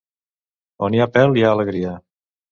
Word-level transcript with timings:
On 0.87 0.95
hi 0.97 1.01
ha 1.05 1.07
pèl, 1.17 1.37
hi 1.39 1.43
ha 1.43 1.51
alegria. 1.57 1.93